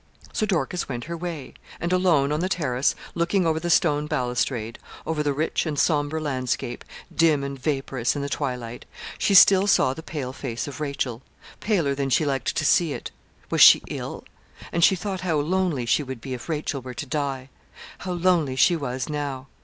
[0.33, 4.79] So Dorcas went her way; and alone, on the terrace, looking over the stone balustrade
[5.05, 6.83] over the rich and sombre landscape,
[7.15, 8.85] dim and vaporous in the twilight
[9.19, 11.21] she still saw the pale face of Rachel
[11.59, 13.11] paler than she liked to see it.
[13.51, 14.23] Was she ill?
[14.71, 17.49] and she thought how lonely she would be if Rachel were to die
[17.99, 19.45] how lonely she was now.